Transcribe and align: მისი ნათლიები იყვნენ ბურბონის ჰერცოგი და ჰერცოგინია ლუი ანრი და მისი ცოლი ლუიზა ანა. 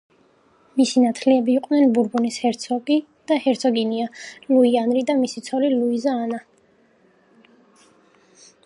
მისი 0.79 1.01
ნათლიები 1.01 1.51
იყვნენ 1.57 1.91
ბურბონის 1.97 2.39
ჰერცოგი 2.45 2.97
და 3.33 3.37
ჰერცოგინია 3.45 4.09
ლუი 4.55 4.73
ანრი 4.87 5.07
და 5.11 5.19
მისი 5.21 5.45
ცოლი 5.51 5.71
ლუიზა 5.77 6.19
ანა. 6.25 6.43